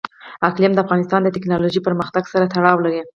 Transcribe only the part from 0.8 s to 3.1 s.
افغانستان د تکنالوژۍ پرمختګ سره تړاو لري.